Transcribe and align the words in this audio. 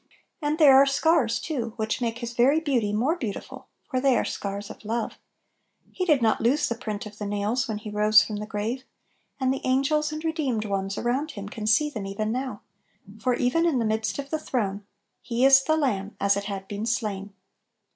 And 0.41 0.57
there 0.57 0.75
are 0.77 0.87
scars 0.87 1.37
too, 1.37 1.73
which 1.75 2.01
make 2.01 2.17
His 2.17 2.33
very 2.33 2.59
beauty 2.59 2.91
more 2.91 3.15
beautiful, 3.15 3.67
for 3.87 4.01
they 4.01 4.17
are 4.17 4.25
scars 4.25 4.71
of 4.71 4.83
love. 4.83 5.19
He 5.91 6.05
did 6.05 6.23
not 6.23 6.41
lose 6.41 6.67
the 6.67 6.73
print 6.73 7.05
of 7.05 7.11
the 7.11 7.17
62 7.19 7.25
Little 7.25 7.29
Pillows. 7.39 7.45
nails 7.45 7.67
when 7.67 7.77
He 7.77 7.89
rose 7.91 8.23
from 8.23 8.35
the 8.37 8.47
grave, 8.47 8.83
and 9.39 9.53
the 9.53 9.61
angels 9.63 10.11
and 10.11 10.23
redeemed 10.25 10.65
ones 10.65 10.97
around 10.97 11.33
Him 11.33 11.47
can 11.49 11.67
see 11.67 11.91
them 11.91 12.07
even 12.07 12.31
now; 12.31 12.63
for 13.19 13.35
even" 13.35 13.63
in 13.67 13.77
the 13.77 13.85
midst 13.85 14.17
of 14.17 14.31
the 14.31 14.39
throne" 14.39 14.83
He 15.21 15.45
is 15.45 15.63
the" 15.63 15.77
Lamb, 15.77 16.17
as 16.19 16.35
it 16.35 16.45
had 16.45 16.67
been 16.67 16.87
slain." 16.87 17.35